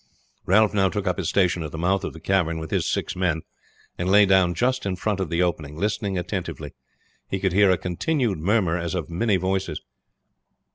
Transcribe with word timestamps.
Ralph 0.47 0.73
now 0.73 0.89
took 0.89 1.05
up 1.05 1.19
his 1.19 1.29
station 1.29 1.61
at 1.61 1.71
the 1.71 1.77
mouth 1.77 2.03
of 2.03 2.13
the 2.13 2.19
cavern 2.19 2.57
with 2.57 2.71
his 2.71 2.89
six 2.89 3.15
men, 3.15 3.43
and 3.99 4.09
lay 4.09 4.25
down 4.25 4.55
just 4.55 4.83
in 4.83 4.95
front 4.95 5.19
of 5.19 5.29
the 5.29 5.43
opening 5.43 5.77
listening 5.77 6.17
attentively. 6.17 6.73
He 7.29 7.39
could 7.39 7.53
hear 7.53 7.69
a 7.69 7.77
continued 7.77 8.39
murmur 8.39 8.79
as 8.79 8.95
of 8.95 9.11
many 9.11 9.37
voices. 9.37 9.79